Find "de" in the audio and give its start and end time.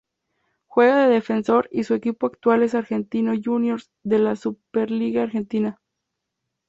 1.07-1.13, 4.01-4.17